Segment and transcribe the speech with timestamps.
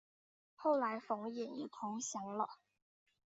[0.55, 2.57] 后来冯衍也投降了。